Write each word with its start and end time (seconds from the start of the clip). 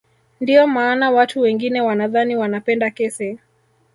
Ndio 0.41 0.67
maana 0.67 1.11
watu 1.11 1.39
wengine 1.41 1.81
wanadhani 1.81 2.35
wanapenda 2.35 2.89
kesi 2.89 3.39